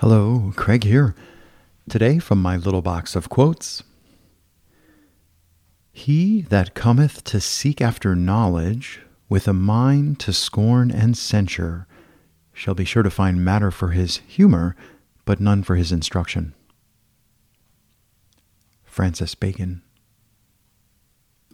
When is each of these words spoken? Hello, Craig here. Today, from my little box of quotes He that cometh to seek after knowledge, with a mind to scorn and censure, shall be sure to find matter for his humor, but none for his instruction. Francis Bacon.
Hello, 0.00 0.52
Craig 0.54 0.84
here. 0.84 1.16
Today, 1.90 2.20
from 2.20 2.40
my 2.40 2.56
little 2.56 2.82
box 2.82 3.16
of 3.16 3.28
quotes 3.28 3.82
He 5.90 6.42
that 6.42 6.74
cometh 6.74 7.24
to 7.24 7.40
seek 7.40 7.80
after 7.80 8.14
knowledge, 8.14 9.00
with 9.28 9.48
a 9.48 9.52
mind 9.52 10.20
to 10.20 10.32
scorn 10.32 10.92
and 10.92 11.16
censure, 11.18 11.88
shall 12.52 12.74
be 12.74 12.84
sure 12.84 13.02
to 13.02 13.10
find 13.10 13.44
matter 13.44 13.72
for 13.72 13.88
his 13.88 14.18
humor, 14.18 14.76
but 15.24 15.40
none 15.40 15.64
for 15.64 15.74
his 15.74 15.90
instruction. 15.90 16.54
Francis 18.84 19.34
Bacon. 19.34 19.82